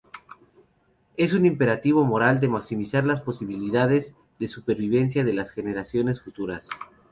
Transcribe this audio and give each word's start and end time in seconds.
Es 1.15 1.31
un 1.31 1.45
imperativo 1.45 2.03
moral 2.03 2.39
de 2.39 2.47
maximizar 2.47 3.05
las 3.05 3.21
posibilidades 3.21 4.15
de 4.39 4.47
supervivencia 4.47 5.23
de 5.23 5.33
las 5.33 5.51
generaciones 5.51 6.23
futuras. 6.23 6.67